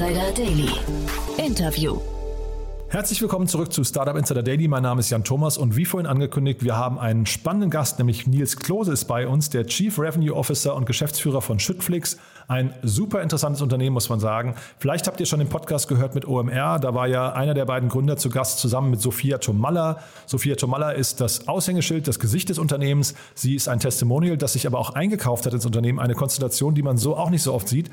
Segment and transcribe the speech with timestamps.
[0.00, 0.70] Insider Daily.
[1.36, 1.98] Interview.
[2.88, 4.66] Herzlich willkommen zurück zu Startup Insider Daily.
[4.66, 8.26] Mein Name ist Jan Thomas und wie vorhin angekündigt, wir haben einen spannenden Gast, nämlich
[8.26, 12.16] Nils Klose ist bei uns, der Chief Revenue Officer und Geschäftsführer von Schüttflix.
[12.48, 14.54] Ein super interessantes Unternehmen, muss man sagen.
[14.78, 16.78] Vielleicht habt ihr schon den Podcast gehört mit OMR.
[16.78, 19.98] Da war ja einer der beiden Gründer zu Gast zusammen mit Sophia Tomalla.
[20.24, 23.14] Sophia Tomalla ist das Aushängeschild, das Gesicht des Unternehmens.
[23.34, 25.98] Sie ist ein Testimonial, das sich aber auch eingekauft hat ins Unternehmen.
[25.98, 27.90] Eine Konstellation, die man so auch nicht so oft sieht.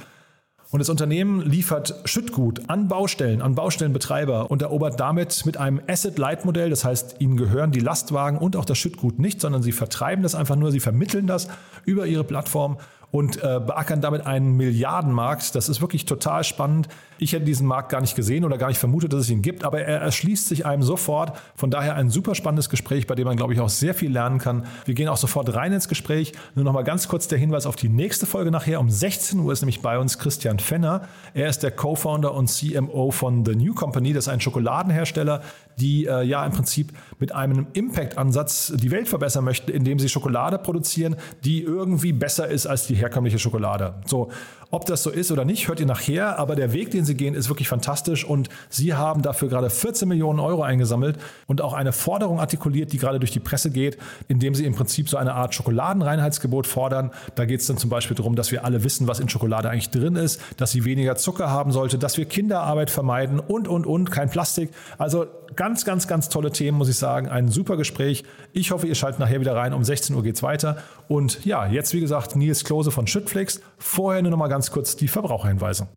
[0.69, 6.69] Und das Unternehmen liefert Schüttgut an Baustellen, an Baustellenbetreiber und erobert damit mit einem Asset-Light-Modell.
[6.69, 10.35] Das heißt, ihnen gehören die Lastwagen und auch das Schüttgut nicht, sondern sie vertreiben das
[10.35, 11.47] einfach nur, sie vermitteln das
[11.85, 12.77] über ihre Plattform
[13.11, 15.55] und äh, beackern damit einen Milliardenmarkt.
[15.55, 16.89] Das ist wirklich total spannend.
[17.19, 19.63] Ich hätte diesen Markt gar nicht gesehen oder gar nicht vermutet, dass es ihn gibt,
[19.63, 21.35] aber er erschließt sich einem sofort.
[21.55, 24.39] Von daher ein super spannendes Gespräch, bei dem man, glaube ich, auch sehr viel lernen
[24.39, 24.65] kann.
[24.85, 26.33] Wir gehen auch sofort rein ins Gespräch.
[26.53, 28.79] Nur noch mal ganz kurz der Hinweis auf die nächste Folge nachher.
[28.79, 31.07] Um 16 Uhr ist nämlich bei uns Christian Fenner.
[31.33, 34.13] Er ist der Co-Founder und CMO von The New Company.
[34.13, 35.41] Das ist ein Schokoladenhersteller,
[35.79, 40.59] die äh, ja im Prinzip mit einem Impact-Ansatz die Welt verbessern möchten, indem sie Schokolade
[40.59, 43.93] produzieren, die irgendwie besser ist als die herkömmliche Schokolade.
[44.05, 44.29] So,
[44.69, 47.35] ob das so ist oder nicht, hört ihr nachher, aber der Weg, den sie gehen,
[47.35, 51.93] ist wirklich fantastisch und sie haben dafür gerade 14 Millionen Euro eingesammelt und auch eine
[51.93, 55.55] Forderung artikuliert, die gerade durch die Presse geht, indem sie im Prinzip so eine Art
[55.55, 57.11] Schokoladenreinheitsgebot fordern.
[57.35, 59.89] Da geht es dann zum Beispiel darum, dass wir alle wissen, was in Schokolade eigentlich
[59.89, 64.11] drin ist, dass sie weniger Zucker haben sollte, dass wir Kinderarbeit vermeiden und, und, und,
[64.11, 64.71] kein Plastik.
[64.97, 67.29] Also ganz, ganz, ganz tolle Themen, muss ich sagen.
[67.29, 68.23] Ein super Gespräch.
[68.53, 69.73] Ich hoffe, ihr schaltet nachher wieder rein.
[69.73, 70.77] Um 16 Uhr geht's weiter.
[71.07, 73.61] Und ja, jetzt wie gesagt, Nils Klose von Schüttflix.
[73.77, 75.87] Vorher nur noch mal ganz ganz kurz die Verbraucherhinweise.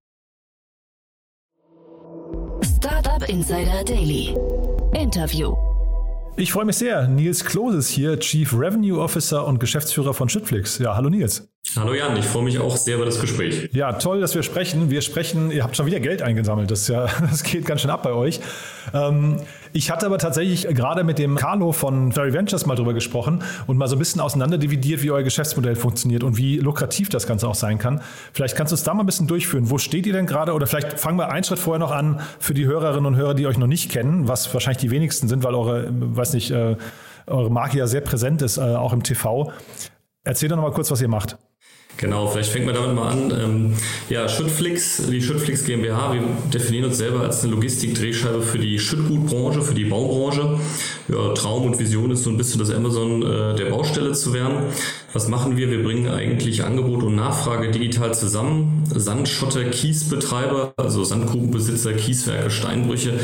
[2.77, 4.37] Startup Insider Daily.
[4.93, 5.57] Interview.
[6.37, 7.09] Ich freue mich sehr.
[7.09, 10.79] Nils Klose ist hier, Chief Revenue Officer und Geschäftsführer von Shitflix.
[10.79, 11.50] Ja, hallo Nils.
[11.77, 13.69] Hallo Jan, ich freue mich auch sehr über das Gespräch.
[13.73, 14.91] Ja, toll, dass wir sprechen.
[14.91, 16.69] Wir sprechen, ihr habt schon wieder Geld eingesammelt.
[16.69, 18.41] Das, ja, das geht ganz schön ab bei euch.
[18.93, 19.37] Ähm,
[19.73, 23.77] ich hatte aber tatsächlich gerade mit dem Carlo von Very Ventures mal drüber gesprochen und
[23.77, 27.55] mal so ein bisschen auseinanderdividiert, wie euer Geschäftsmodell funktioniert und wie lukrativ das Ganze auch
[27.55, 28.01] sein kann.
[28.33, 29.71] Vielleicht kannst du es da mal ein bisschen durchführen.
[29.71, 30.55] Wo steht ihr denn gerade?
[30.55, 33.47] Oder vielleicht fangen wir einen Schritt vorher noch an für die Hörerinnen und Hörer, die
[33.47, 36.77] euch noch nicht kennen, was wahrscheinlich die wenigsten sind, weil eure, weiß nicht, äh,
[37.29, 39.53] eure Marke ja sehr präsent ist, äh, auch im TV.
[40.25, 41.39] Erzähl doch noch mal kurz, was ihr macht.
[41.97, 43.31] Genau, vielleicht fängt man damit mal an.
[43.31, 43.77] Ähm,
[44.09, 49.61] ja, Schüttflix, die Schüttflix GmbH, wir definieren uns selber als eine Logistik-Drehscheibe für die Schüttgutbranche,
[49.61, 50.59] für die Baubranche.
[51.11, 54.67] Ja, Traum und Vision ist so ein bisschen das Amazon äh, der Baustelle zu werden.
[55.13, 55.69] Was machen wir?
[55.69, 58.85] Wir bringen eigentlich Angebot und Nachfrage digital zusammen.
[58.95, 63.19] Sandschotter, Kiesbetreiber, also Sandgrubenbesitzer, Kieswerke, Steinbrüche,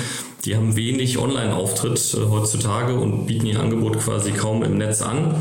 [0.44, 5.36] die haben wenig Online-Auftritt äh, heutzutage und bieten ihr Angebot quasi kaum im Netz an.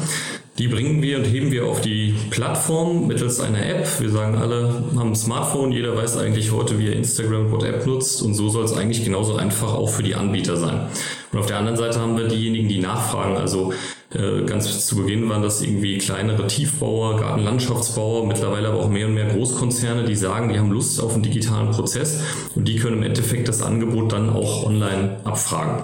[0.58, 3.88] Die bringen wir und heben wir auf die Plattform mittels einer App.
[4.00, 7.86] Wir sagen alle haben ein Smartphone, jeder weiß eigentlich heute, wie er Instagram und App
[7.86, 10.88] nutzt und so soll es eigentlich genauso einfach auch für die Anbieter sein.
[11.36, 13.36] Und auf der anderen Seite haben wir diejenigen, die nachfragen.
[13.36, 13.74] Also
[14.14, 19.16] äh, ganz zu Beginn waren das irgendwie kleinere Tiefbauer, Gartenlandschaftsbauer, mittlerweile aber auch mehr und
[19.16, 22.22] mehr Großkonzerne, die sagen, die haben Lust auf einen digitalen Prozess
[22.56, 25.84] und die können im Endeffekt das Angebot dann auch online abfragen.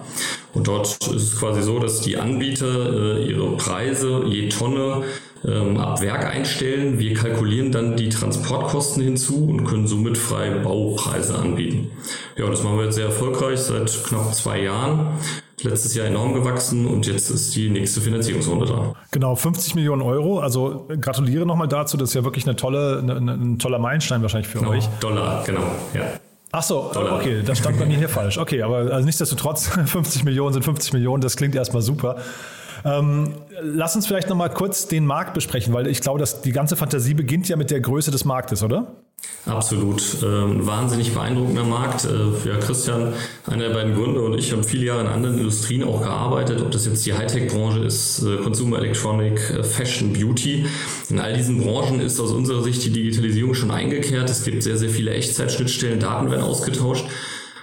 [0.53, 5.03] Und dort ist es quasi so, dass die Anbieter äh, ihre Preise je Tonne
[5.45, 6.99] ähm, ab Werk einstellen.
[6.99, 11.91] Wir kalkulieren dann die Transportkosten hinzu und können somit frei Baupreise anbieten.
[12.37, 15.19] Ja, das machen wir jetzt sehr erfolgreich seit knapp zwei Jahren
[15.63, 18.95] letztes Jahr enorm gewachsen und jetzt ist die nächste Finanzierungsrunde dran.
[19.11, 20.39] Genau, 50 Millionen Euro.
[20.39, 21.97] Also gratuliere nochmal dazu.
[21.97, 24.87] Das ist ja wirklich eine tolle, eine, ein toller Meilenstein wahrscheinlich für genau, euch.
[24.99, 25.63] Dollar, genau,
[25.93, 26.03] ja.
[26.53, 27.15] Ach so, Dollar.
[27.15, 28.37] okay, das stand bei mir hier falsch.
[28.37, 32.17] Okay, aber also nichtsdestotrotz, 50 Millionen sind 50 Millionen, das klingt erstmal super.
[32.83, 36.75] Ähm, lass uns vielleicht nochmal kurz den Markt besprechen, weil ich glaube, dass die ganze
[36.75, 38.95] Fantasie beginnt ja mit der Größe des Marktes, oder?
[39.45, 40.01] Absolut.
[40.23, 42.05] Ähm, wahnsinnig beeindruckender Markt.
[42.05, 43.13] Äh, ja, Christian,
[43.47, 46.71] einer der beiden Gründer und ich haben viele Jahre in anderen Industrien auch gearbeitet, ob
[46.71, 50.65] das jetzt die Hightech-Branche ist, äh, Consumer Electronic, äh, Fashion, Beauty.
[51.09, 54.29] In all diesen Branchen ist aus unserer Sicht die Digitalisierung schon eingekehrt.
[54.29, 57.05] Es gibt sehr, sehr viele Echtzeitschnittstellen, Daten werden ausgetauscht.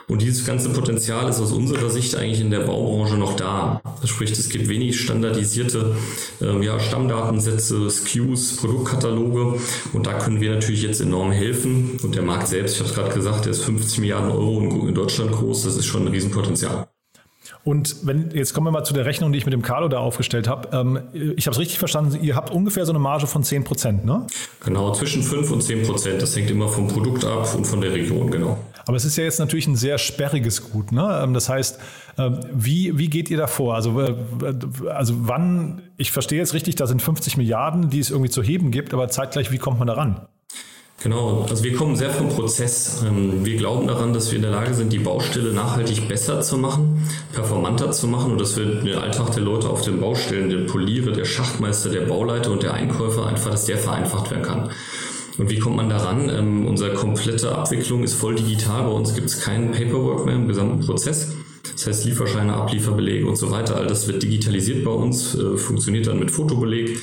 [0.09, 3.83] Und dieses ganze Potenzial ist aus unserer Sicht eigentlich in der Baubranche noch da.
[4.01, 5.97] Das spricht, es gibt wenig standardisierte
[6.41, 9.59] ähm, ja, Stammdatensätze, SKUs, Produktkataloge
[9.93, 11.99] und da können wir natürlich jetzt enorm helfen.
[12.03, 14.95] Und der Markt selbst, ich habe es gerade gesagt, der ist 50 Milliarden Euro in
[14.95, 16.89] Deutschland groß, das ist schon ein Riesenpotenzial.
[17.69, 19.99] Und wenn, jetzt kommen wir mal zu der Rechnung, die ich mit dem Carlo da
[19.99, 20.70] aufgestellt habe.
[20.73, 21.00] Ähm,
[21.37, 24.26] ich habe es richtig verstanden, ihr habt ungefähr so eine Marge von 10 Prozent, ne?
[24.65, 26.23] Genau, zwischen 5 und 10 Prozent.
[26.23, 28.56] Das hängt immer vom Produkt ab und von der Region, genau.
[28.87, 30.93] Aber es ist ja jetzt natürlich ein sehr sperriges Gut.
[30.93, 31.20] Ne?
[31.23, 31.79] Ähm, das heißt,
[32.17, 33.75] ähm, wie, wie geht ihr da vor?
[33.75, 34.17] Also,
[34.88, 38.71] also wann, ich verstehe jetzt richtig, da sind 50 Milliarden, die es irgendwie zu heben
[38.71, 40.26] gibt, aber zeitgleich, wie kommt man da ran?
[41.00, 43.05] Genau, also wir kommen sehr vom Prozess.
[43.06, 46.59] Ähm, wir glauben daran, dass wir in der Lage sind, die Baustelle nachhaltig besser zu
[46.59, 47.00] machen,
[47.33, 51.12] performanter zu machen und dass wir den Alltag der Leute auf den Baustellen, der Poliere,
[51.12, 54.71] der Schachtmeister, der Bauleiter und der Einkäufer einfach, dass der vereinfacht werden kann.
[55.39, 56.29] Und wie kommt man daran?
[56.31, 58.83] Ähm, unsere komplette Abwicklung ist voll digital.
[58.83, 61.33] Bei uns gibt es keinen Paperwork mehr im gesamten Prozess.
[61.75, 63.77] Das heißt Lieferscheine, Ablieferbelege und so weiter.
[63.77, 66.99] All das wird digitalisiert bei uns, äh, funktioniert dann mit Fotobeleg.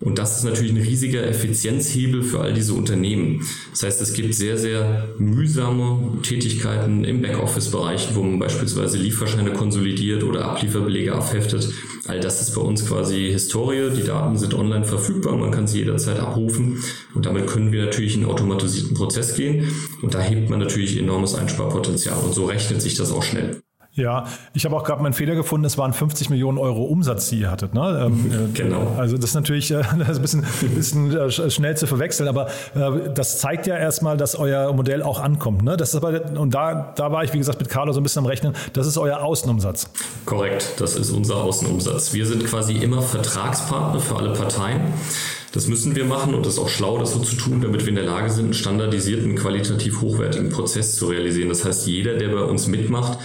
[0.00, 3.46] Und das ist natürlich ein riesiger Effizienzhebel für all diese Unternehmen.
[3.70, 10.22] Das heißt, es gibt sehr, sehr mühsame Tätigkeiten im Backoffice-Bereich, wo man beispielsweise Lieferscheine konsolidiert
[10.22, 11.70] oder Ablieferbelege abheftet.
[12.06, 13.90] All das ist bei uns quasi Historie.
[13.96, 16.82] Die Daten sind online verfügbar, man kann sie jederzeit abrufen.
[17.14, 19.68] Und damit können wir natürlich in einen automatisierten Prozess gehen.
[20.02, 22.18] Und da hebt man natürlich enormes Einsparpotenzial.
[22.18, 23.63] Und so rechnet sich das auch schnell.
[23.96, 24.24] Ja,
[24.54, 27.50] ich habe auch gerade meinen Fehler gefunden, es waren 50 Millionen Euro Umsatz, die ihr
[27.50, 27.74] hattet.
[27.74, 28.02] Ne?
[28.06, 28.92] Ähm, äh, genau.
[28.98, 32.48] Also das ist natürlich äh, das ist ein bisschen, bisschen äh, schnell zu verwechseln, aber
[32.74, 35.62] äh, das zeigt ja erstmal, dass euer Modell auch ankommt.
[35.62, 35.76] Ne?
[35.76, 38.20] Das ist aber, und da, da war ich, wie gesagt, mit Carlo so ein bisschen
[38.20, 39.88] am Rechnen, das ist euer Außenumsatz.
[40.24, 42.12] Korrekt, das ist unser Außenumsatz.
[42.12, 44.80] Wir sind quasi immer Vertragspartner für alle Parteien.
[45.52, 47.90] Das müssen wir machen und das ist auch schlau, das so zu tun, damit wir
[47.90, 51.48] in der Lage sind, einen standardisierten, qualitativ hochwertigen Prozess zu realisieren.
[51.48, 53.20] Das heißt, jeder, der bei uns mitmacht,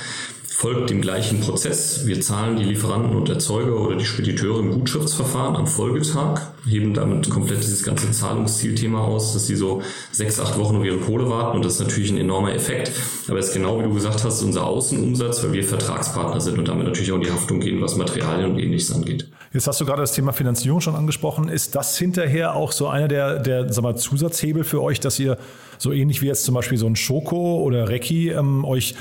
[0.59, 2.05] folgt dem gleichen Prozess.
[2.05, 7.29] Wir zahlen die Lieferanten und Erzeuger oder die Spediteure im Gutschriftsverfahren am Folgetag, heben damit
[7.29, 11.55] komplett dieses ganze Zahlungszielthema aus, dass sie so sechs, acht Wochen auf ihre Kohle warten
[11.55, 12.91] und das ist natürlich ein enormer Effekt.
[13.29, 16.67] Aber es ist genau wie du gesagt hast, unser Außenumsatz, weil wir Vertragspartner sind und
[16.67, 19.29] damit natürlich auch in die Haftung gehen, was Materialien und ähnliches angeht.
[19.53, 21.47] Jetzt hast du gerade das Thema Finanzierung schon angesprochen.
[21.47, 25.37] Ist das hinterher auch so einer der, der sag mal, Zusatzhebel für euch, dass ihr
[25.77, 28.95] so ähnlich wie jetzt zum Beispiel so ein Schoko oder Recki ähm, euch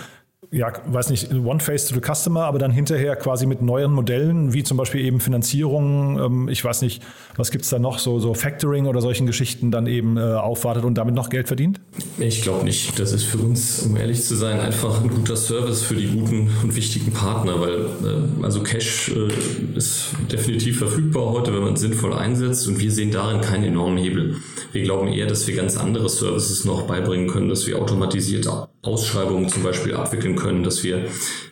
[0.50, 4.54] ja, weiß nicht, One Face to the Customer, aber dann hinterher quasi mit neuen Modellen,
[4.54, 7.02] wie zum Beispiel eben Finanzierung, ähm, ich weiß nicht,
[7.36, 10.84] was gibt es da noch, so, so Factoring oder solchen Geschichten dann eben äh, aufwartet
[10.84, 11.80] und damit noch Geld verdient?
[12.18, 12.98] Ich glaube nicht.
[12.98, 16.50] Das ist für uns, um ehrlich zu sein, einfach ein guter Service für die guten
[16.62, 21.80] und wichtigen Partner, weil äh, also Cash äh, ist definitiv verfügbar heute, wenn man es
[21.80, 24.36] sinnvoll einsetzt und wir sehen darin keinen enormen Hebel.
[24.72, 28.48] Wir glauben eher, dass wir ganz andere Services noch beibringen können, dass wir automatisiert
[28.82, 31.04] Ausschreibungen zum Beispiel abwickeln können, dass wir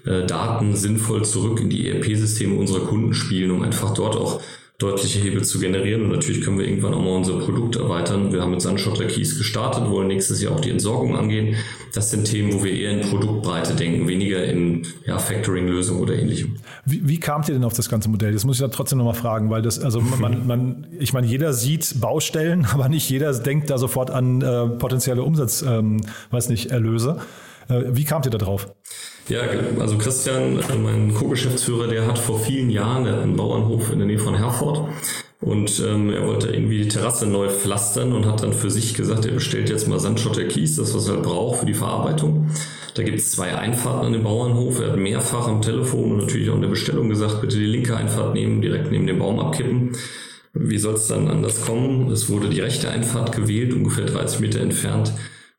[0.05, 4.41] äh, Daten sinnvoll zurück in die ERP-Systeme unserer Kunden spielen, um einfach dort auch
[4.79, 6.03] deutliche Hebel zu generieren.
[6.03, 8.33] Und natürlich können wir irgendwann auch mal unser Produkt erweitern.
[8.33, 11.57] Wir haben mit Sunshotter Keys gestartet, wollen nächstes Jahr auch die Entsorgung angehen.
[11.95, 16.57] Das sind Themen, wo wir eher in Produktbreite denken, weniger in ja, Factoring-Lösungen oder ähnlichem.
[16.85, 18.35] Wie, wie kamt ihr denn auf das ganze Modell?
[18.35, 21.55] Das muss ich ja trotzdem nochmal fragen, weil das, also man, man, ich meine, jeder
[21.55, 26.71] sieht Baustellen, aber nicht jeder denkt da sofort an äh, potenzielle Umsatz, ähm, weiß nicht,
[26.71, 27.17] Erlöse.
[27.69, 28.69] Äh, wie kamt ihr da drauf?
[29.29, 29.41] Ja,
[29.81, 34.37] also Christian, mein Co-Geschäftsführer, der hat vor vielen Jahren, einen Bauernhof in der Nähe von
[34.37, 34.89] Herford
[35.41, 39.27] und ähm, er wollte irgendwie die Terrasse neu pflastern und hat dann für sich gesagt,
[39.27, 42.51] er bestellt jetzt mal Sandschotter Kies, das was er braucht für die Verarbeitung.
[42.95, 44.81] Da gibt es zwei Einfahrten an dem Bauernhof.
[44.81, 47.97] Er hat mehrfach am Telefon und natürlich auch in der Bestellung gesagt, bitte die linke
[47.97, 49.93] Einfahrt nehmen, direkt neben dem Baum abkippen.
[50.55, 52.11] Wie soll es dann anders kommen?
[52.11, 55.13] Es wurde die rechte Einfahrt gewählt, ungefähr 30 Meter entfernt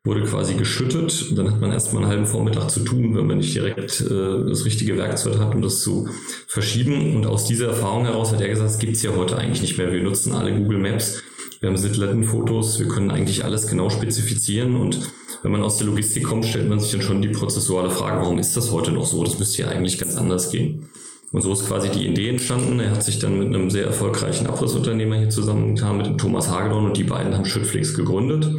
[0.07, 1.37] wurde quasi geschüttet.
[1.37, 4.65] Dann hat man erstmal einen halben Vormittag zu tun, wenn man nicht direkt äh, das
[4.65, 6.07] richtige Werkzeug hat, um das zu
[6.47, 7.15] verschieben.
[7.15, 9.77] Und aus dieser Erfahrung heraus hat er gesagt, es gibt es ja heute eigentlich nicht
[9.77, 9.91] mehr.
[9.91, 11.21] Wir nutzen alle Google Maps.
[11.59, 14.99] Wir haben Satellitenfotos, wir können eigentlich alles genau spezifizieren und
[15.41, 18.37] wenn man aus der Logistik kommt, stellt man sich dann schon die prozessuale Frage, warum
[18.37, 19.23] ist das heute noch so?
[19.23, 20.89] Das müsste ja eigentlich ganz anders gehen.
[21.31, 22.79] Und so ist quasi die Idee entstanden.
[22.79, 26.85] Er hat sich dann mit einem sehr erfolgreichen Abrissunternehmer hier zusammengetan, mit dem Thomas Hagedorn
[26.85, 28.49] und die beiden haben Schüttflix gegründet.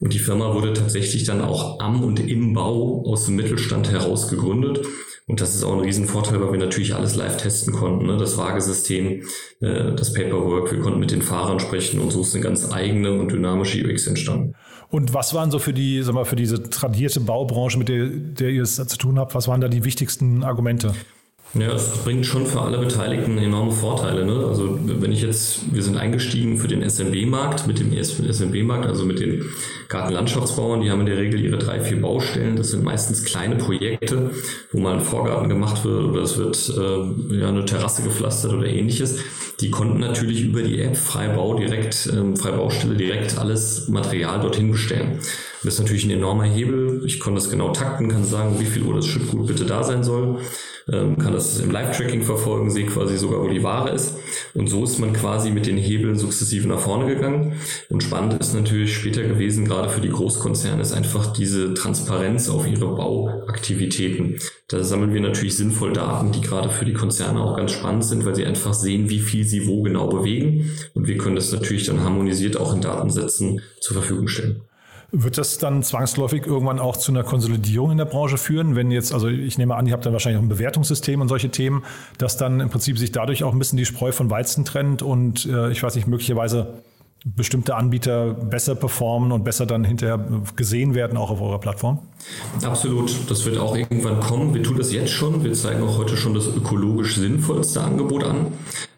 [0.00, 4.28] Und die Firma wurde tatsächlich dann auch am und im Bau aus dem Mittelstand heraus
[4.28, 4.86] gegründet.
[5.26, 8.06] Und das ist auch ein Riesenvorteil, weil wir natürlich alles live testen konnten.
[8.06, 8.16] Ne?
[8.16, 9.24] Das Waagesystem,
[9.60, 13.12] äh, das Paperwork, wir konnten mit den Fahrern sprechen und so ist eine ganz eigene
[13.12, 14.54] und dynamische UX entstanden.
[14.90, 18.48] Und was waren so für die, sag mal, für diese tradierte Baubranche, mit der, der
[18.48, 20.94] ihr es zu tun habt, was waren da die wichtigsten Argumente?
[21.54, 24.26] Ja, es bringt schon für alle Beteiligten enorme Vorteile.
[24.26, 24.46] Ne?
[24.46, 29.18] Also wenn ich jetzt, wir sind eingestiegen für den SMB-Markt, mit dem SMB-Markt, also mit
[29.18, 29.46] den
[29.88, 32.56] Gartenlandschaftsbauern, die haben in der Regel ihre drei, vier Baustellen.
[32.56, 34.30] Das sind meistens kleine Projekte,
[34.72, 38.66] wo mal ein Vorgarten gemacht wird oder es wird äh, ja, eine Terrasse gepflastert oder
[38.66, 39.18] ähnliches.
[39.60, 45.18] Die konnten natürlich über die App Freibau direkt, ähm, Freibaustelle direkt alles Material dorthin bestellen.
[45.64, 47.02] Das ist natürlich ein enormer Hebel.
[47.04, 50.04] Ich konnte das genau takten, kann sagen, wie viel Uhr das Schüttgut bitte da sein
[50.04, 50.38] soll,
[50.90, 54.14] ähm, kann das im Live-Tracking verfolgen, sehe quasi sogar, wo die Ware ist.
[54.54, 57.54] Und so ist man quasi mit den Hebeln sukzessive nach vorne gegangen.
[57.88, 62.66] Und spannend ist natürlich später gewesen, gerade für die Großkonzerne, ist einfach diese Transparenz auf
[62.68, 64.38] ihre Bauaktivitäten.
[64.68, 68.24] Da sammeln wir natürlich sinnvoll Daten, die gerade für die Konzerne auch ganz spannend sind,
[68.24, 70.70] weil sie einfach sehen, wie viel sie wo genau bewegen.
[70.94, 74.62] Und wir können das natürlich dann harmonisiert auch in Datensätzen zur Verfügung stellen.
[75.10, 79.14] Wird das dann zwangsläufig irgendwann auch zu einer Konsolidierung in der Branche führen, wenn jetzt,
[79.14, 81.82] also ich nehme an, ihr habt dann wahrscheinlich auch ein Bewertungssystem und solche Themen,
[82.18, 85.46] dass dann im Prinzip sich dadurch auch ein bisschen die Spreu von Weizen trennt und
[85.46, 86.82] äh, ich weiß nicht, möglicherweise
[87.24, 90.24] bestimmte Anbieter besser performen und besser dann hinterher
[90.56, 91.98] gesehen werden, auch auf eurer Plattform?
[92.62, 94.54] Absolut, das wird auch irgendwann kommen.
[94.54, 95.42] Wir tun das jetzt schon.
[95.42, 98.52] Wir zeigen auch heute schon das ökologisch sinnvollste Angebot an,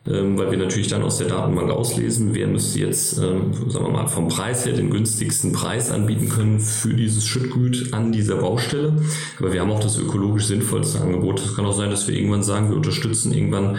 [0.06, 3.92] ähm, weil wir natürlich dann aus der Datenbank auslesen, wer müsste jetzt, ähm, sagen wir
[3.92, 8.94] mal, vom Preis her den günstigsten Preis anbieten können für dieses Schüttgut an dieser Baustelle.
[9.38, 11.40] Aber wir haben auch das ökologisch sinnvollste Angebot.
[11.40, 13.78] Es kann auch sein, dass wir irgendwann sagen, wir unterstützen irgendwann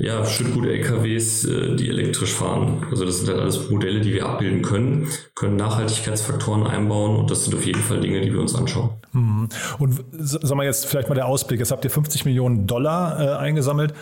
[0.00, 2.86] ja, schüttgute LKWs, äh, die elektrisch fahren.
[2.90, 7.44] Also das sind halt alles Modelle, die wir abbilden können, können Nachhaltigkeitsfaktoren einbauen und das
[7.44, 8.90] sind auf jeden Fall Dinge, die wir uns anschauen.
[9.12, 9.48] Mhm.
[9.78, 11.60] Und sagen wir jetzt vielleicht mal der Ausblick.
[11.60, 13.92] Jetzt habt ihr 50 Millionen Dollar äh, eingesammelt.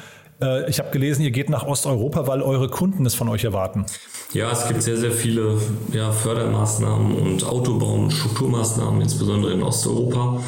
[0.41, 3.85] Äh, ich habe gelesen, ihr geht nach Osteuropa, weil eure Kunden es von euch erwarten.
[4.33, 5.59] Ja, es gibt sehr, sehr viele
[5.93, 10.41] ja, Fördermaßnahmen und Autobau- und Strukturmaßnahmen, insbesondere in Osteuropa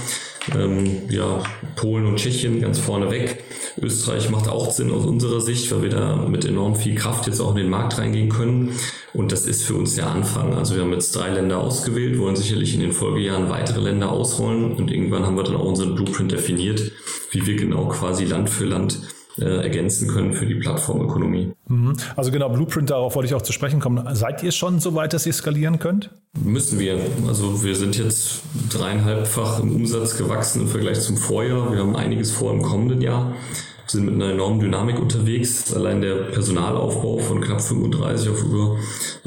[0.54, 1.42] ähm, ja,
[1.76, 3.44] Polen und Tschechien ganz vorne weg.
[3.80, 7.40] Österreich macht auch Sinn aus unserer Sicht, weil wir da mit enorm viel Kraft jetzt
[7.40, 8.74] auch in den Markt reingehen können.
[9.12, 10.54] Und das ist für uns der Anfang.
[10.54, 14.72] Also wir haben jetzt drei Länder ausgewählt, wollen sicherlich in den Folgejahren weitere Länder ausrollen
[14.72, 16.92] und irgendwann haben wir dann auch unseren Blueprint definiert,
[17.30, 19.00] wie wir genau quasi Land für Land
[19.40, 21.52] äh, ergänzen können für die Plattformökonomie.
[21.68, 21.96] Mhm.
[22.16, 24.02] Also genau, Blueprint, darauf wollte ich auch zu sprechen kommen.
[24.14, 26.10] Seid ihr schon so weit, dass ihr skalieren könnt?
[26.42, 26.98] Müssen wir.
[27.26, 31.72] Also wir sind jetzt dreieinhalbfach im Umsatz gewachsen im Vergleich zum Vorjahr.
[31.72, 33.34] Wir haben einiges vor im kommenden Jahr
[33.92, 35.72] sind mit einer enormen Dynamik unterwegs.
[35.74, 38.78] Allein der Personalaufbau von knapp 35 auf über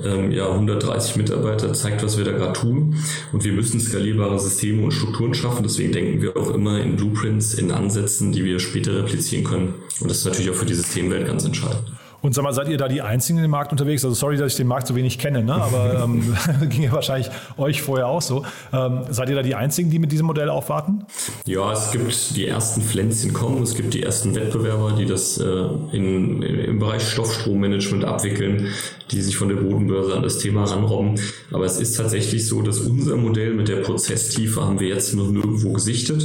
[0.03, 2.95] ähm, ja, 130 Mitarbeiter zeigt, was wir da gerade tun.
[3.31, 5.63] Und wir müssen skalierbare Systeme und Strukturen schaffen.
[5.63, 9.73] Deswegen denken wir auch immer in Blueprints, in Ansätzen, die wir später replizieren können.
[9.99, 12.02] Und das ist natürlich auch für die Systemwelt ganz entscheidend.
[12.23, 14.05] Und sag mal, seid ihr da die Einzigen in dem Markt unterwegs?
[14.05, 15.55] Also sorry, dass ich den Markt so wenig kenne, ne?
[15.55, 16.33] aber ähm,
[16.69, 18.45] ging ja wahrscheinlich euch vorher auch so.
[18.71, 21.03] Ähm, seid ihr da die Einzigen, die mit diesem Modell aufwarten?
[21.45, 25.67] Ja, es gibt die ersten Pflänzchen kommen, es gibt die ersten Wettbewerber, die das äh,
[25.91, 28.69] in, im Bereich Stoffstrommanagement abwickeln,
[29.11, 31.19] die sich von der Bodenbörse an das Thema ranrobben.
[31.51, 35.29] Aber es ist tatsächlich so, dass unser Modell mit der Prozesstiefe haben wir jetzt noch
[35.29, 36.23] nirgendwo gesichtet.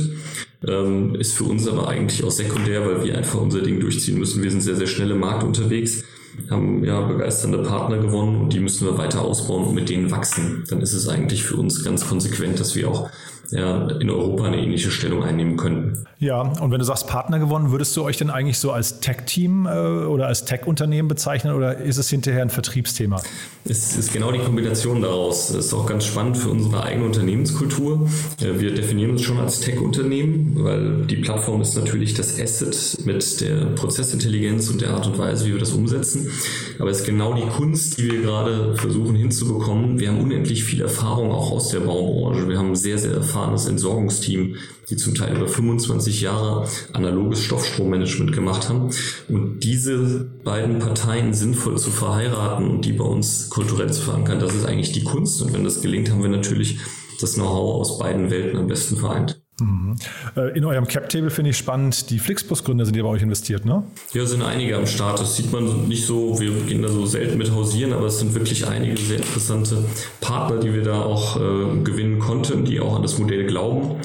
[0.67, 4.43] Ähm, ist für uns aber eigentlich auch sekundär, weil wir einfach unser Ding durchziehen müssen.
[4.43, 6.03] Wir sind sehr, sehr schnell im Markt unterwegs,
[6.51, 10.65] haben ja begeisternde Partner gewonnen und die müssen wir weiter ausbauen und mit denen wachsen.
[10.69, 13.09] Dann ist es eigentlich für uns ganz konsequent, dass wir auch
[13.51, 16.05] ja, in Europa eine ähnliche Stellung einnehmen könnten.
[16.19, 19.67] Ja, und wenn du sagst Partner gewonnen, würdest du euch denn eigentlich so als Tech-Team
[19.67, 23.23] äh, oder als Tech-Unternehmen bezeichnen oder ist es hinterher ein Vertriebsthema?
[23.65, 25.49] Es ist genau die Kombination daraus.
[25.53, 28.09] Das ist auch ganz spannend für unsere eigene Unternehmenskultur.
[28.41, 33.41] Äh, wir definieren uns schon als Tech-Unternehmen, weil die Plattform ist natürlich das Asset mit
[33.41, 36.31] der Prozessintelligenz und der Art und Weise, wie wir das umsetzen.
[36.79, 39.99] Aber es ist genau die Kunst, die wir gerade versuchen hinzubekommen.
[39.99, 42.49] Wir haben unendlich viel Erfahrung auch aus der Baubranche.
[42.49, 44.57] Wir haben sehr, sehr erfahren erfahrenes Entsorgungsteam,
[44.91, 48.91] die zum Teil über 25 Jahre analoges Stoffstrommanagement gemacht haben.
[49.29, 54.55] Und diese beiden Parteien sinnvoll zu verheiraten und die bei uns kulturell zu verankern, das
[54.55, 55.41] ist eigentlich die Kunst.
[55.43, 56.79] Und wenn das gelingt, haben wir natürlich
[57.21, 59.41] das Know-how aus beiden Welten am besten vereint.
[59.61, 59.97] Mhm.
[60.37, 63.85] Äh, in eurem Cap-Table finde ich spannend, die Flixbus-Gründer sind ja bei euch investiert, ne?
[64.13, 65.21] Ja, sind einige am Start.
[65.21, 68.35] Das sieht man nicht so, wir gehen da so selten mit hausieren, aber es sind
[68.35, 69.85] wirklich einige sehr interessante
[70.21, 73.97] Partner, die wir da auch äh, gewinnen konnten, die auch an das Modell glauben.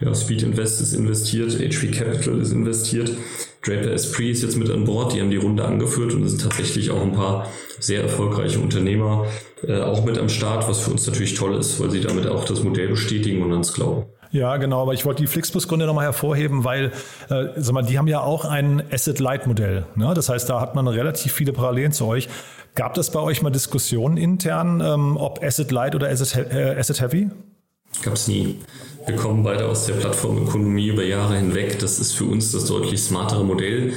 [0.00, 3.12] Ja, Speed Invest ist investiert, HP Capital ist investiert,
[3.64, 6.42] Draper Esprit ist jetzt mit an Bord, die haben die Runde angeführt und es sind
[6.42, 7.46] tatsächlich auch ein paar
[7.78, 9.26] sehr erfolgreiche Unternehmer
[9.62, 12.44] äh, auch mit am Start, was für uns natürlich toll ist, weil sie damit auch
[12.44, 14.06] das Modell bestätigen und ans glauben.
[14.32, 16.86] Ja, genau, aber ich wollte die Flixbus-Gründe nochmal hervorheben, weil,
[17.28, 19.84] äh, sag mal, die haben ja auch ein Asset-Light-Modell.
[19.94, 20.14] Ne?
[20.14, 22.30] Das heißt, da hat man relativ viele Parallelen zu euch.
[22.74, 27.22] Gab das bei euch mal Diskussionen intern, ähm, ob Asset-Light oder Asset-Heavy?
[27.22, 28.58] Äh, Gab es nie.
[29.06, 31.78] Wir kommen beide aus der Plattformökonomie über Jahre hinweg.
[31.80, 33.92] Das ist für uns das deutlich smartere Modell.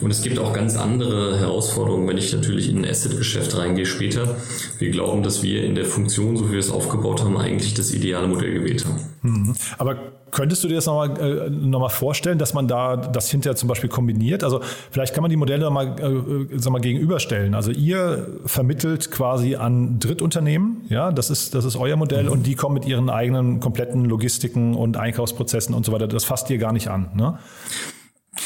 [0.00, 4.36] Und es gibt auch ganz andere Herausforderungen, wenn ich natürlich in ein Asset-Geschäft reingehe später.
[4.78, 7.92] Wir glauben, dass wir in der Funktion, so wie wir es aufgebaut haben, eigentlich das
[7.92, 9.00] ideale Modell gewählt haben.
[9.22, 9.54] Mhm.
[9.78, 9.96] Aber
[10.30, 13.90] Könntest du dir das nochmal äh, noch vorstellen, dass man da das hinterher zum Beispiel
[13.90, 14.44] kombiniert?
[14.44, 17.54] Also vielleicht kann man die Modelle nochmal äh, sag mal, gegenüberstellen.
[17.54, 22.32] Also ihr vermittelt quasi an Drittunternehmen, ja, das ist, das ist euer Modell mhm.
[22.32, 26.06] und die kommen mit ihren eigenen kompletten Logistiken und Einkaufsprozessen und so weiter.
[26.06, 27.08] Das fasst ihr gar nicht an.
[27.14, 27.38] Ne?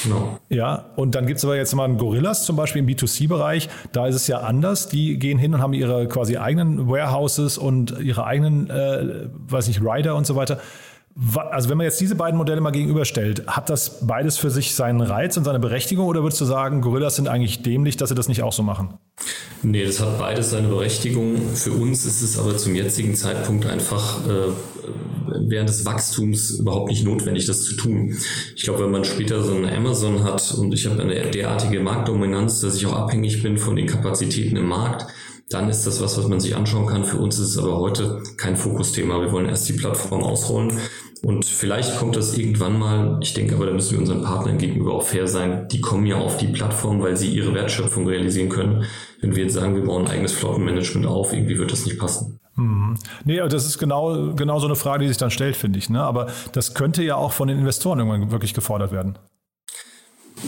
[0.02, 0.38] Genau.
[0.48, 3.68] Ja, und dann gibt es aber jetzt mal einen Gorillas zum Beispiel im B2C-Bereich.
[3.92, 4.88] Da ist es ja anders.
[4.88, 9.80] Die gehen hin und haben ihre quasi eigenen Warehouses und ihre eigenen, äh, weiß nicht,
[9.82, 10.58] Rider und so weiter.
[11.36, 15.00] Also wenn man jetzt diese beiden Modelle mal gegenüberstellt, hat das beides für sich seinen
[15.00, 18.26] Reiz und seine Berechtigung oder würdest du sagen, Gorillas sind eigentlich dämlich, dass sie das
[18.26, 18.94] nicht auch so machen?
[19.62, 21.36] Nee, das hat beides seine Berechtigung.
[21.54, 24.50] Für uns ist es aber zum jetzigen Zeitpunkt einfach äh,
[25.46, 28.16] während des Wachstums überhaupt nicht notwendig, das zu tun.
[28.56, 32.60] Ich glaube, wenn man später so ein Amazon hat und ich habe eine derartige Marktdominanz,
[32.60, 35.06] dass ich auch abhängig bin von den Kapazitäten im Markt,
[35.50, 37.04] dann ist das was, was man sich anschauen kann.
[37.04, 39.20] Für uns ist es aber heute kein Fokusthema.
[39.20, 40.78] Wir wollen erst die Plattform ausrollen
[41.22, 43.18] und vielleicht kommt das irgendwann mal.
[43.22, 45.68] Ich denke aber, da müssen wir unseren Partnern gegenüber auch fair sein.
[45.68, 48.84] Die kommen ja auf die Plattform, weil sie ihre Wertschöpfung realisieren können.
[49.20, 52.40] Wenn wir jetzt sagen, wir bauen ein eigenes Flottenmanagement auf, irgendwie wird das nicht passen.
[52.56, 52.96] Mhm.
[53.24, 55.90] Nee, das ist genau, genau so eine Frage, die sich dann stellt, finde ich.
[55.90, 56.02] Ne?
[56.02, 59.18] Aber das könnte ja auch von den Investoren irgendwann wirklich gefordert werden.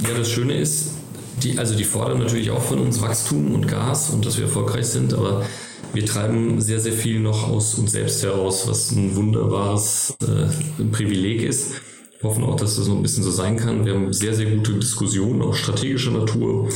[0.03, 0.95] Ja, das Schöne ist,
[1.43, 4.87] die, also die fordern natürlich auch von uns Wachstum und Gas und dass wir erfolgreich
[4.87, 5.45] sind, aber
[5.93, 11.43] wir treiben sehr, sehr viel noch aus uns selbst heraus, was ein wunderbares äh, Privileg
[11.43, 11.81] ist.
[12.23, 13.85] Hoffen auch, dass das noch ein bisschen so sein kann.
[13.85, 16.69] Wir haben sehr, sehr gute Diskussionen, auch strategischer Natur,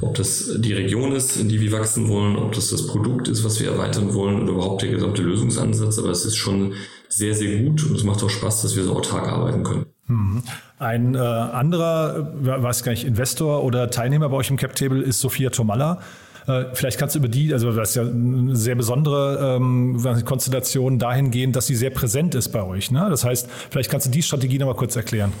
[0.00, 3.44] ob das die Region ist, in die wir wachsen wollen, ob das das Produkt ist,
[3.44, 5.98] was wir erweitern wollen oder überhaupt der gesamte Lösungsansatz.
[5.98, 6.74] Aber es ist schon
[7.08, 9.86] sehr, sehr gut und es macht auch Spaß, dass wir so autark arbeiten können.
[10.06, 10.42] Mhm.
[10.78, 15.20] Ein äh, anderer, weiß gar nicht, Investor oder Teilnehmer bei euch im Cap Table ist
[15.20, 16.00] Sophia Tomalla.
[16.48, 20.98] Äh, vielleicht kannst du über die, also das ist ja eine sehr besondere ähm, Konstellation
[20.98, 22.90] dahingehend, dass sie sehr präsent ist bei euch.
[22.90, 23.06] Ne?
[23.10, 25.32] Das heißt, vielleicht kannst du die Strategie nochmal kurz erklären.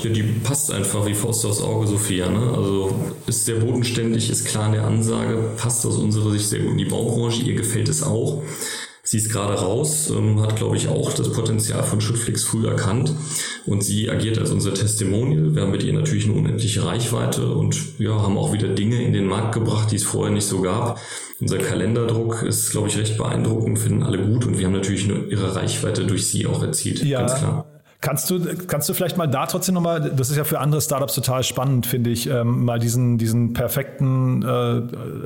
[0.00, 2.28] Ja, die passt einfach wie Faust aufs Auge, Sophia.
[2.28, 2.54] Ne?
[2.56, 2.94] Also
[3.26, 6.78] ist sehr bodenständig, ist klar in der Ansage, passt aus unserer Sicht sehr gut in
[6.78, 8.42] die Baubranche, ihr gefällt es auch.
[9.12, 13.12] Sie ist gerade raus, ähm, hat, glaube ich, auch das Potenzial von Schutflix früh erkannt
[13.66, 15.54] und sie agiert als unser Testimonial.
[15.54, 19.12] Wir haben mit ihr natürlich eine unendliche Reichweite und ja, haben auch wieder Dinge in
[19.12, 20.98] den Markt gebracht, die es vorher nicht so gab.
[21.42, 25.30] Unser Kalenderdruck ist, glaube ich, recht beeindruckend, finden alle gut und wir haben natürlich nur
[25.30, 27.20] ihre Reichweite durch sie auch erzielt, ja.
[27.20, 27.71] ganz klar.
[28.02, 31.14] Kannst du, kannst du vielleicht mal da trotzdem nochmal, das ist ja für andere Startups
[31.14, 34.46] total spannend, finde ich, ähm, mal diesen, diesen perfekten, äh,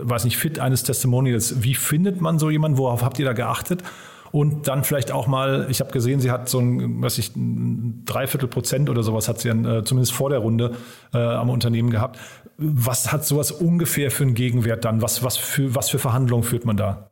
[0.07, 1.63] weiß nicht, Fit eines Testimonials.
[1.63, 2.77] Wie findet man so jemanden?
[2.77, 3.83] Worauf habt ihr da geachtet?
[4.31, 8.03] Und dann vielleicht auch mal, ich habe gesehen, sie hat so ein, was ich, ein
[8.05, 10.73] Dreiviertel Prozent oder sowas hat sie dann, äh, zumindest vor der Runde
[11.15, 12.19] äh, am Unternehmen gehabt.
[12.59, 15.01] Was hat sowas ungefähr für einen Gegenwert dann?
[15.01, 17.09] Was, was, für, was für Verhandlungen führt man da?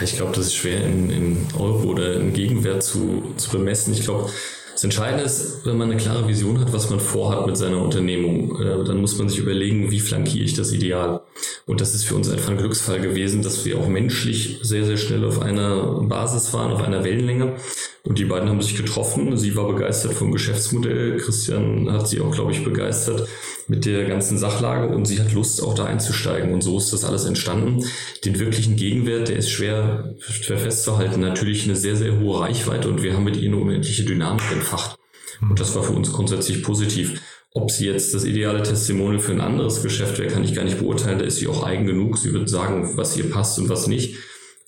[0.00, 3.92] Ich glaube, das ist schwer in, in Euro oder in Gegenwert zu, zu bemessen.
[3.92, 4.30] Ich glaube,
[4.80, 8.58] das Entscheidende ist, wenn man eine klare Vision hat, was man vorhat mit seiner Unternehmung,
[8.62, 11.20] äh, dann muss man sich überlegen, wie flankiere ich das Ideal.
[11.66, 14.96] Und das ist für uns einfach ein Glücksfall gewesen, dass wir auch menschlich sehr, sehr
[14.96, 17.56] schnell auf einer Basis waren, auf einer Wellenlänge.
[18.02, 19.36] Und die beiden haben sich getroffen.
[19.36, 21.18] Sie war begeistert vom Geschäftsmodell.
[21.18, 23.28] Christian hat sie auch, glaube ich, begeistert
[23.68, 26.52] mit der ganzen Sachlage und sie hat Lust, auch da einzusteigen.
[26.52, 27.84] Und so ist das alles entstanden.
[28.24, 31.20] Den wirklichen Gegenwert, der ist schwer, schwer festzuhalten.
[31.20, 34.98] Natürlich eine sehr, sehr hohe Reichweite und wir haben mit ihr eine unendliche Dynamik entfacht.
[35.42, 37.20] Und das war für uns grundsätzlich positiv.
[37.52, 40.78] Ob sie jetzt das ideale Testimonial für ein anderes Geschäft wäre, kann ich gar nicht
[40.78, 41.18] beurteilen.
[41.18, 42.16] Da ist sie auch eigen genug.
[42.16, 44.16] Sie wird sagen, was ihr passt und was nicht.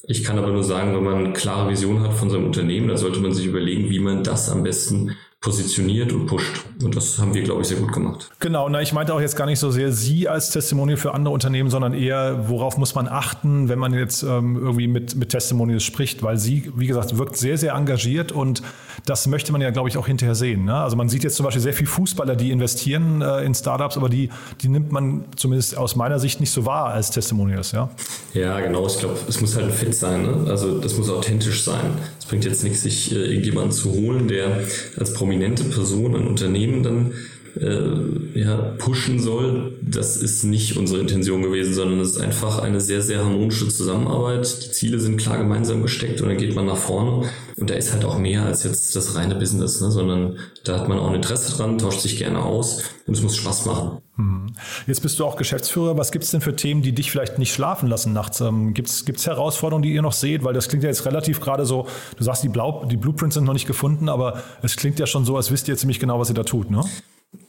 [0.05, 2.97] Ich kann aber nur sagen, wenn man eine klare Vision hat von seinem Unternehmen, dann
[2.97, 6.63] sollte man sich überlegen, wie man das am besten positioniert und pusht.
[6.83, 8.31] Und das haben wir, glaube ich, sehr gut gemacht.
[8.39, 11.35] Genau, na, ich meinte auch jetzt gar nicht so sehr Sie als Testimonial für andere
[11.35, 15.83] Unternehmen, sondern eher, worauf muss man achten, wenn man jetzt ähm, irgendwie mit, mit Testimonials
[15.83, 18.63] spricht, weil sie, wie gesagt, wirkt sehr, sehr engagiert und
[19.05, 20.65] das möchte man ja, glaube ich, auch hinterher sehen.
[20.65, 20.77] Ne?
[20.77, 24.09] Also man sieht jetzt zum Beispiel sehr viele Fußballer, die investieren äh, in Startups, aber
[24.09, 27.91] die, die nimmt man zumindest aus meiner Sicht nicht so wahr als Testimonials, ja?
[28.33, 28.87] Ja, genau.
[28.87, 30.23] Ich glaube, es muss halt ein Fit sein.
[30.23, 30.51] Ne?
[30.51, 31.91] Also das muss authentisch sein.
[32.23, 34.63] Es bringt jetzt nichts, sich äh, irgendjemanden zu holen, der
[34.97, 37.15] als prominente Person ein Unternehmen dann
[37.61, 42.81] äh, ja, pushen soll, das ist nicht unsere Intention gewesen, sondern es ist einfach eine
[42.81, 44.67] sehr, sehr harmonische Zusammenarbeit.
[44.67, 47.29] Die Ziele sind klar gemeinsam gesteckt und dann geht man nach vorne.
[47.57, 49.91] Und da ist halt auch mehr als jetzt das reine Business, ne?
[49.91, 53.37] sondern da hat man auch ein Interesse dran, tauscht sich gerne aus und es muss
[53.37, 53.99] Spaß machen.
[54.17, 54.53] Hm.
[54.87, 55.99] Jetzt bist du auch Geschäftsführer.
[55.99, 58.41] Was gibt es denn für Themen, die dich vielleicht nicht schlafen lassen nachts?
[58.41, 60.45] Ähm, gibt es Herausforderungen, die ihr noch seht?
[60.45, 61.87] Weil das klingt ja jetzt relativ gerade so,
[62.17, 65.25] du sagst, die, Blau, die Blueprints sind noch nicht gefunden, aber es klingt ja schon
[65.25, 66.83] so, als wisst ihr ziemlich genau, was ihr da tut, ne?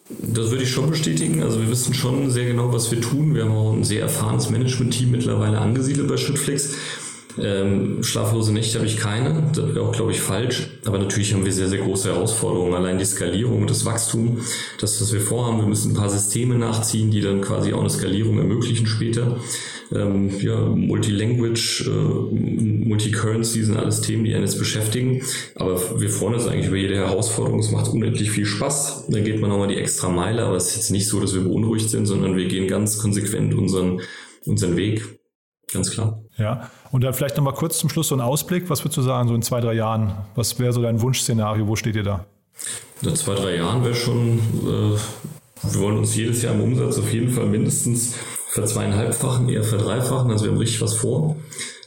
[0.10, 1.42] Das würde ich schon bestätigen.
[1.42, 3.36] Also wir wissen schon sehr genau, was wir tun.
[3.36, 6.76] Wir haben auch ein sehr erfahrenes Management-Team mittlerweile angesiedelt bei Schüttflix.
[7.40, 10.70] Ähm, schlaflose Nächte habe ich keine, das wäre auch, glaube ich, falsch.
[10.86, 12.74] Aber natürlich haben wir sehr, sehr große Herausforderungen.
[12.74, 14.40] Allein die Skalierung und das Wachstum,
[14.80, 17.90] das, was wir vorhaben, wir müssen ein paar Systeme nachziehen, die dann quasi auch eine
[17.90, 19.40] Skalierung ermöglichen später.
[19.92, 25.22] Ähm, ja, Multilanguage, äh, Multicurrency sind alles Themen, die einen jetzt beschäftigen.
[25.56, 27.60] Aber wir freuen uns eigentlich über jede Herausforderung.
[27.60, 29.08] Es macht unendlich viel Spaß.
[29.10, 31.42] Dann geht man nochmal die extra Meile, aber es ist jetzt nicht so, dass wir
[31.42, 34.02] beunruhigt sind, sondern wir gehen ganz konsequent unseren,
[34.46, 35.20] unseren Weg.
[35.74, 36.20] Ganz klar.
[36.38, 38.70] Ja, und dann vielleicht nochmal kurz zum Schluss so ein Ausblick.
[38.70, 40.14] Was würdest du sagen, so in zwei, drei Jahren?
[40.36, 41.68] Was wäre so dein Wunschszenario?
[41.68, 42.26] Wo steht ihr da?
[43.02, 47.12] In zwei, drei Jahren wäre schon, äh, wir wollen uns jedes Jahr im Umsatz auf
[47.12, 48.16] jeden Fall mindestens
[48.50, 50.32] verzweieinhalbfachen, eher verdreifachen.
[50.32, 51.36] Also wir haben richtig was vor.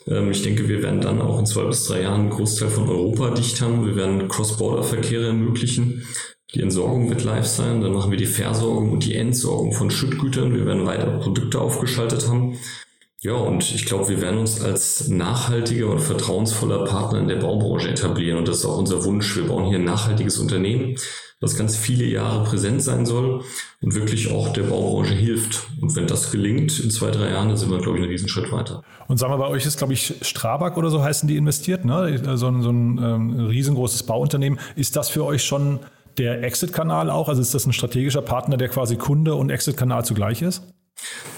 [0.06, 2.88] Ähm, ich denke, wir werden dann auch in zwei bis drei Jahren einen Großteil von
[2.88, 3.86] Europa dicht haben.
[3.86, 6.04] Wir werden Cross-Border-Verkehre ermöglichen.
[6.54, 7.80] Die Entsorgung wird live sein.
[7.80, 10.54] Dann machen wir die Versorgung und die Entsorgung von Schüttgütern.
[10.54, 12.58] Wir werden weitere Produkte aufgeschaltet haben.
[13.20, 17.88] Ja, und ich glaube, wir werden uns als nachhaltiger und vertrauensvoller Partner in der Baubranche
[17.88, 18.38] etablieren.
[18.38, 19.34] Und das ist auch unser Wunsch.
[19.36, 20.96] Wir bauen hier ein nachhaltiges Unternehmen,
[21.40, 23.42] das ganz viele Jahre präsent sein soll
[23.80, 25.66] und wirklich auch der Baubranche hilft.
[25.80, 28.52] Und wenn das gelingt in zwei, drei Jahren, dann sind wir, glaube ich, einen Riesenschritt
[28.52, 28.82] weiter.
[29.08, 32.36] Und sagen wir, bei euch ist, glaube ich, Strabag oder so heißen die investiert, ne?
[32.36, 34.58] So ein, so ein ähm, riesengroßes Bauunternehmen.
[34.76, 35.80] Ist das für euch schon
[36.18, 37.30] der Exit-Kanal auch?
[37.30, 40.62] Also ist das ein strategischer Partner, der quasi Kunde und Exit-Kanal zugleich ist?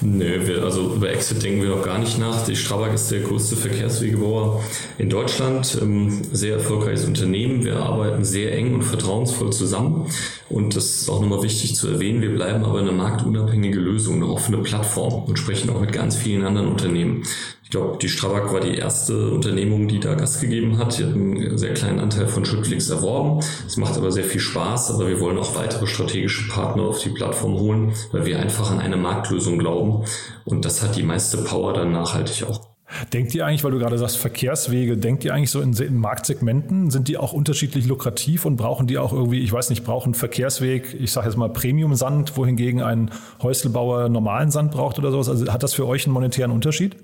[0.00, 2.44] Nö, wir, also über Exit denken wir noch gar nicht nach.
[2.44, 4.62] Die Strabag ist der größte Verkehrswegebauer
[4.96, 7.64] in Deutschland, ähm, sehr erfolgreiches Unternehmen.
[7.64, 10.08] Wir arbeiten sehr eng und vertrauensvoll zusammen.
[10.48, 12.22] Und das ist auch nochmal wichtig zu erwähnen.
[12.22, 16.44] Wir bleiben aber eine marktunabhängige Lösung, eine offene Plattform und sprechen auch mit ganz vielen
[16.44, 17.24] anderen Unternehmen.
[17.68, 20.96] Ich glaube, die Strabag war die erste Unternehmung, die da Gas gegeben hat.
[20.96, 23.44] Die hat einen sehr kleinen Anteil von Schüttflix erworben.
[23.66, 27.10] Es macht aber sehr viel Spaß, aber wir wollen auch weitere strategische Partner auf die
[27.10, 30.06] Plattform holen, weil wir einfach an eine Marktlösung glauben.
[30.46, 32.68] Und das hat die meiste Power dann nachhaltig auch.
[33.12, 36.90] Denkt ihr eigentlich, weil du gerade sagst Verkehrswege, denkt ihr eigentlich so in, in, Marktsegmenten,
[36.90, 40.96] sind die auch unterschiedlich lukrativ und brauchen die auch irgendwie, ich weiß nicht, brauchen Verkehrsweg,
[40.98, 43.10] ich sage jetzt mal Premium-Sand, wohingegen ein
[43.42, 45.28] Häuselbauer normalen Sand braucht oder sowas?
[45.28, 46.96] Also hat das für euch einen monetären Unterschied?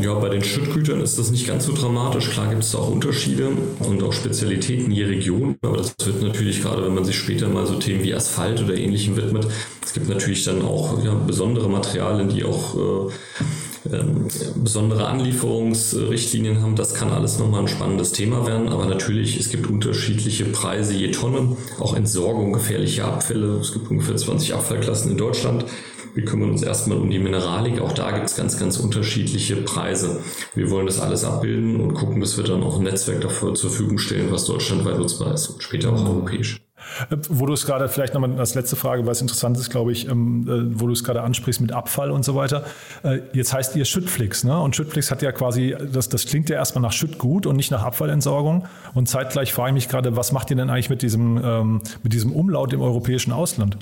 [0.00, 2.30] Ja, bei den Schüttgütern ist das nicht ganz so dramatisch.
[2.30, 6.84] Klar gibt es auch Unterschiede und auch Spezialitäten je Region, aber das wird natürlich gerade,
[6.84, 9.46] wenn man sich später mal so Themen wie Asphalt oder ähnlichem widmet,
[9.84, 13.12] es gibt natürlich dann auch ja, besondere Materialien, die auch äh,
[13.92, 16.76] ähm, besondere Anlieferungsrichtlinien haben.
[16.76, 21.10] Das kann alles nochmal ein spannendes Thema werden, aber natürlich, es gibt unterschiedliche Preise je
[21.10, 23.58] Tonne, auch Entsorgung gefährlicher Abfälle.
[23.60, 25.64] Es gibt ungefähr 20 Abfallklassen in Deutschland.
[26.14, 27.80] Wir kümmern uns erstmal um die Mineralik.
[27.80, 30.20] Auch da gibt es ganz, ganz unterschiedliche Preise.
[30.54, 33.70] Wir wollen das alles abbilden und gucken, dass wir dann auch ein Netzwerk dafür zur
[33.70, 36.60] Verfügung stellen, was deutschlandweit nutzbar ist und später auch europäisch.
[37.10, 39.92] Äh, wo du es gerade vielleicht nochmal als letzte Frage, weil es interessant ist, glaube
[39.92, 42.64] ich, ähm, äh, wo du es gerade ansprichst mit Abfall und so weiter.
[43.02, 44.58] Äh, jetzt heißt ihr Schüttflix, ne?
[44.58, 47.82] Und Schüttflix hat ja quasi, das, das klingt ja erstmal nach Schüttgut und nicht nach
[47.82, 48.66] Abfallentsorgung.
[48.94, 52.12] Und zeitgleich frage ich mich gerade, was macht ihr denn eigentlich mit diesem, ähm, mit
[52.12, 53.76] diesem Umlaut im europäischen Ausland?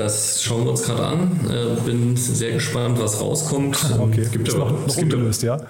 [0.00, 1.30] Das schauen wir uns gerade an.
[1.50, 3.76] Äh, bin sehr gespannt, was rauskommt.
[3.98, 4.22] Okay.
[4.22, 5.60] Es gibt ist aber, noch, noch ungelöst, ja?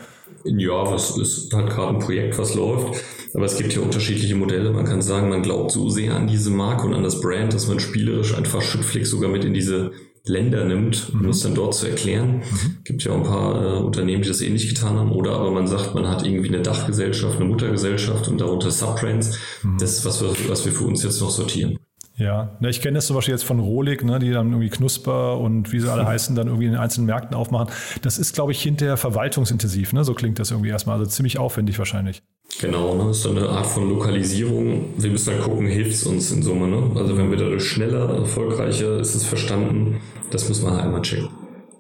[0.44, 3.02] Ja, was ist halt gerade ein Projekt, was läuft.
[3.34, 4.70] Aber es gibt ja unterschiedliche Modelle.
[4.70, 7.66] Man kann sagen, man glaubt so sehr an diese Marke und an das Brand, dass
[7.66, 9.90] man spielerisch einfach Schüttflix sogar mit in diese
[10.24, 11.30] Länder nimmt, um mhm.
[11.30, 12.36] es dann dort zu erklären.
[12.36, 12.76] Mhm.
[12.84, 15.10] Gibt ja auch ein paar äh, Unternehmen, die das ähnlich getan haben.
[15.10, 19.36] Oder aber man sagt, man hat irgendwie eine Dachgesellschaft, eine Muttergesellschaft und darunter Subbrands.
[19.64, 19.78] Mhm.
[19.80, 21.79] Das ist was, was wir für uns jetzt noch sortieren.
[22.20, 25.38] Ja, ne, ich kenne das zum Beispiel jetzt von Rohlig, ne, die dann irgendwie Knusper
[25.38, 27.72] und wie sie alle heißen, dann irgendwie in den einzelnen Märkten aufmachen.
[28.02, 30.04] Das ist, glaube ich, hinterher verwaltungsintensiv, ne?
[30.04, 30.98] so klingt das irgendwie erstmal.
[30.98, 32.22] Also ziemlich aufwendig wahrscheinlich.
[32.60, 33.06] Genau, ne?
[33.08, 34.84] das ist eine Art von Lokalisierung.
[34.98, 36.68] Wir müssen dann gucken, hilft es uns in Summe.
[36.68, 37.00] Ne?
[37.00, 41.30] Also wenn wir dadurch schneller, erfolgreicher, ist es verstanden, das muss man halt einmal checken.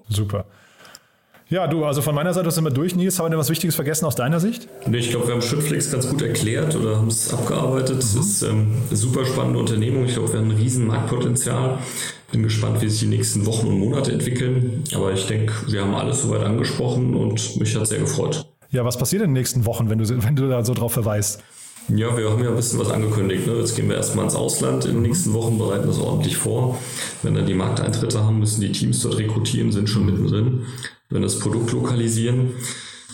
[0.08, 0.46] Super.
[1.50, 2.94] Ja, du, also von meiner Seite sind wir durch.
[2.94, 4.68] Nils, haben wir was Wichtiges vergessen aus deiner Sicht?
[4.86, 7.98] Nee, ich glaube, wir haben Schüttflix ganz gut erklärt oder haben es abgearbeitet.
[7.98, 8.20] Es mhm.
[8.20, 10.04] ist ähm, eine super spannende Unternehmung.
[10.04, 11.78] Ich glaube, wir haben ein riesen Marktpotenzial.
[12.30, 14.84] Bin gespannt, wie sich die nächsten Wochen und Monate entwickeln.
[14.94, 18.46] Aber ich denke, wir haben alles soweit angesprochen und mich hat sehr gefreut.
[18.70, 21.42] Ja, was passiert in den nächsten Wochen, wenn du, wenn du da so drauf verweist?
[21.88, 23.48] Ja, wir haben ja ein bisschen was angekündigt.
[23.48, 23.54] Ne?
[23.54, 26.78] Jetzt gehen wir erstmal ins Ausland in den nächsten Wochen, bereiten das ordentlich vor.
[27.24, 30.66] Wenn dann die Markteintritte haben, müssen die Teams dort rekrutieren, sind schon mittendrin
[31.10, 32.54] wenn das Produkt lokalisieren.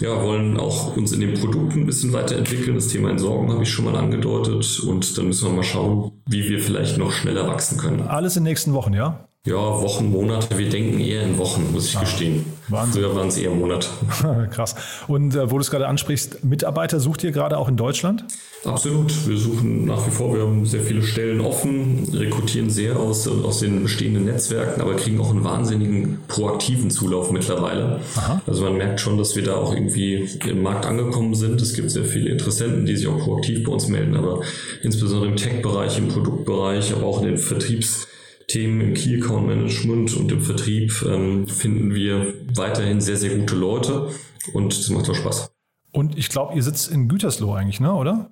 [0.00, 2.74] Ja, wollen auch uns in den Produkten ein bisschen weiterentwickeln.
[2.74, 6.46] Das Thema Entsorgung habe ich schon mal angedeutet und dann müssen wir mal schauen, wie
[6.48, 8.02] wir vielleicht noch schneller wachsen können.
[8.02, 9.26] Alles in den nächsten Wochen, ja?
[9.46, 10.58] Ja, Wochen, Monate.
[10.58, 12.44] Wir denken eher in Wochen, muss ich ah, gestehen.
[12.66, 13.00] Wahnsinn.
[13.00, 13.86] Früher waren es eher Monate.
[14.50, 14.74] Krass.
[15.06, 18.24] Und äh, wo du es gerade ansprichst, Mitarbeiter sucht ihr gerade auch in Deutschland?
[18.64, 19.12] Absolut.
[19.28, 23.60] Wir suchen nach wie vor, wir haben sehr viele Stellen offen, rekrutieren sehr aus, aus
[23.60, 28.00] den bestehenden Netzwerken, aber kriegen auch einen wahnsinnigen proaktiven Zulauf mittlerweile.
[28.16, 28.42] Aha.
[28.48, 31.60] Also man merkt schon, dass wir da auch irgendwie im Markt angekommen sind.
[31.60, 34.40] Es gibt sehr viele Interessenten, die sich auch proaktiv bei uns melden, aber
[34.82, 38.08] insbesondere im Tech-Bereich, im Produktbereich, aber auch in den Vertriebs-
[38.48, 43.56] Themen im Key Account Management und im Vertrieb ähm, finden wir weiterhin sehr, sehr gute
[43.56, 44.10] Leute
[44.52, 45.50] und das macht auch Spaß.
[45.92, 48.30] Und ich glaube, ihr sitzt in Gütersloh eigentlich, ne, oder?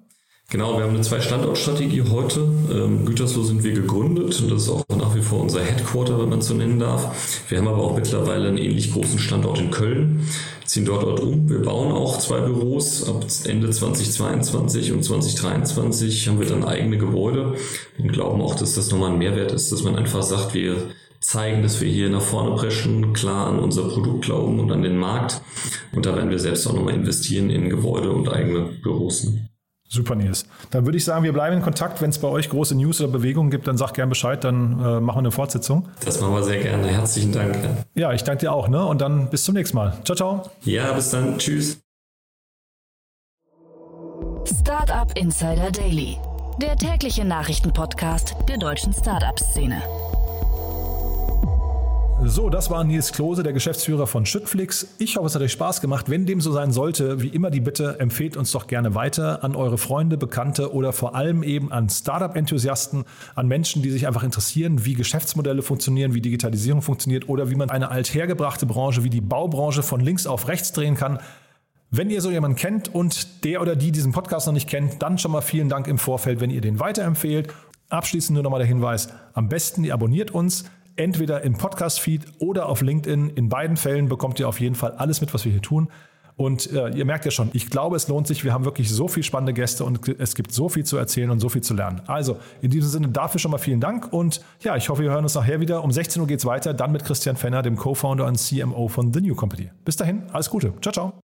[0.51, 2.41] Genau, wir haben eine Zwei-Standort-Strategie heute.
[2.71, 6.29] Ähm, Gütersloh sind wir gegründet und das ist auch nach wie vor unser Headquarter, wenn
[6.29, 7.45] man es so nennen darf.
[7.49, 10.29] Wir haben aber auch mittlerweile einen ähnlich großen Standort in Köln,
[10.65, 11.49] ziehen dort, dort um.
[11.49, 13.09] Wir bauen auch zwei Büros.
[13.09, 17.55] Ab Ende 2022 und 2023 haben wir dann eigene Gebäude
[17.99, 20.77] und glauben auch, dass das nochmal ein Mehrwert ist, dass man einfach sagt, wir
[21.21, 24.99] zeigen, dass wir hier nach vorne preschen, klar an unser Produkt glauben und an den
[24.99, 25.41] Markt.
[25.93, 29.25] Und da werden wir selbst auch nochmal investieren in Gebäude und eigene Büros.
[29.25, 29.49] Ne?
[29.89, 30.47] Super, Nils.
[30.71, 32.01] Dann würde ich sagen, wir bleiben in Kontakt.
[32.01, 35.01] Wenn es bei euch große News oder Bewegungen gibt, dann sag gern Bescheid, dann äh,
[35.01, 35.89] machen wir eine Fortsetzung.
[36.05, 36.89] Das machen wir sehr gerne.
[36.89, 37.57] Herzlichen Dank.
[37.95, 38.69] Ja, ich danke dir auch.
[38.69, 38.85] Ne?
[38.85, 39.99] Und dann bis zum nächsten Mal.
[40.05, 40.51] Ciao, ciao.
[40.63, 41.39] Ja, bis dann.
[41.39, 41.81] Tschüss.
[44.61, 46.19] Startup Insider Daily,
[46.61, 49.83] der tägliche Nachrichtenpodcast der deutschen Startup-Szene.
[52.23, 54.95] So, das war Nils Klose, der Geschäftsführer von Schüttflix.
[54.99, 56.09] Ich hoffe, es hat euch Spaß gemacht.
[56.09, 59.55] Wenn dem so sein sollte, wie immer die Bitte, empfehlt uns doch gerne weiter an
[59.55, 64.85] eure Freunde, Bekannte oder vor allem eben an Startup-Enthusiasten, an Menschen, die sich einfach interessieren,
[64.87, 69.83] wie Geschäftsmodelle funktionieren, wie Digitalisierung funktioniert oder wie man eine althergebrachte Branche wie die Baubranche
[69.83, 71.19] von links auf rechts drehen kann.
[71.91, 75.19] Wenn ihr so jemanden kennt und der oder die diesen Podcast noch nicht kennt, dann
[75.19, 77.53] schon mal vielen Dank im Vorfeld, wenn ihr den weiterempfehlt.
[77.91, 80.65] Abschließend nur nochmal der Hinweis, am besten ihr abonniert uns
[80.97, 83.31] entweder im Podcast-Feed oder auf LinkedIn.
[83.31, 85.89] In beiden Fällen bekommt ihr auf jeden Fall alles mit, was wir hier tun.
[86.37, 88.43] Und äh, ihr merkt ja schon, ich glaube, es lohnt sich.
[88.43, 91.39] Wir haben wirklich so viele spannende Gäste und es gibt so viel zu erzählen und
[91.39, 92.03] so viel zu lernen.
[92.07, 95.25] Also in diesem Sinne dafür schon mal vielen Dank und ja, ich hoffe, wir hören
[95.25, 95.85] uns nachher wieder.
[95.85, 99.13] Um 16 Uhr geht es weiter, dann mit Christian Fenner, dem Co-Founder und CMO von
[99.13, 99.71] The New Company.
[99.85, 100.73] Bis dahin, alles Gute.
[100.81, 101.24] Ciao, ciao.